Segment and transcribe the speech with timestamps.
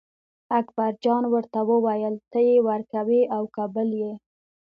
[0.59, 4.13] اکبرجان ورته وویل ته یې ورکوې او که بل یې.